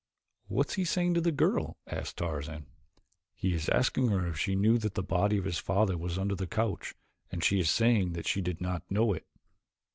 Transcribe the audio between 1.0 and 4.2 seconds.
to the girl?" asked Tarzan. "He is asking